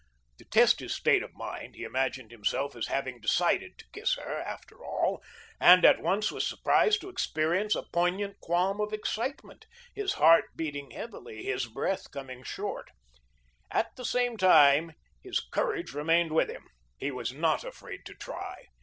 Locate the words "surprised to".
6.47-7.09